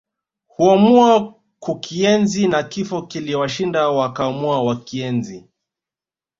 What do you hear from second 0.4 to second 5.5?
Huamua kukienzi na Kifo kiliwashinda wakaamua wakienzi